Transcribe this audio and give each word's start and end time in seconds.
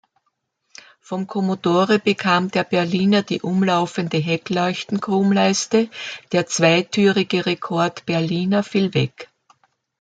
Vom 0.99 1.27
Commodore 1.27 1.99
bekam 1.99 2.49
der 2.49 2.63
Berlina 2.63 3.21
die 3.21 3.39
umlaufende 3.41 4.17
Heckleuchten-Chromleiste; 4.17 5.91
der 6.31 6.47
zweitürige 6.47 7.45
Rekord 7.45 8.03
Berlina 8.07 8.63
fiel 8.63 8.95
weg. 8.95 9.29